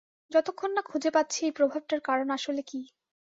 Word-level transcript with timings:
যতক্ষণ 0.31 0.69
না 0.73 0.81
খুঁজে 0.81 1.09
পাচ্ছি 1.13 1.39
এই 1.43 1.53
প্রভাবটার 1.57 2.01
কারণ 2.01 2.27
আসলে 2.31 2.61
কি। 2.61 2.79